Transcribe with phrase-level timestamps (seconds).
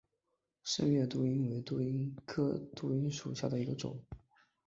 [0.63, 4.03] 滇越杜英为杜英科杜英属下的一个种。